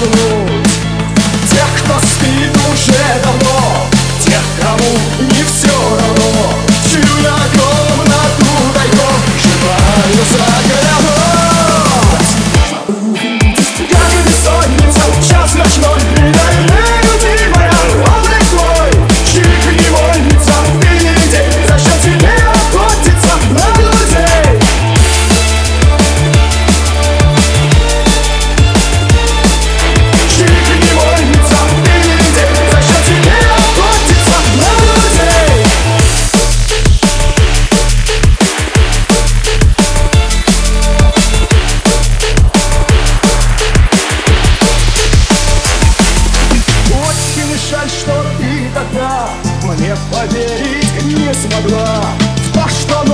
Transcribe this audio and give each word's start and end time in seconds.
Thank 0.00 0.14
you. 0.16 0.27
Мне 49.78 49.94
поверить 50.12 51.04
не 51.04 51.32
смогла. 51.32 52.02
В 52.36 52.52
то, 52.52 52.68
что 52.68 53.04